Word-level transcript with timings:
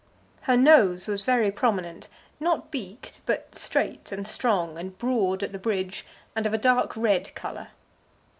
Her 0.47 0.57
nose 0.57 1.07
was 1.07 1.25
very 1.25 1.51
prominent, 1.51 2.09
not 2.39 2.71
beaked, 2.71 3.21
but 3.27 3.55
straight 3.55 4.11
and 4.11 4.27
strong, 4.27 4.75
and 4.79 4.97
broad 4.97 5.43
at 5.43 5.51
the 5.51 5.59
bridge, 5.59 6.07
and 6.35 6.47
of 6.47 6.55
a 6.55 6.57
dark 6.57 6.97
red 6.97 7.35
colour. 7.35 7.67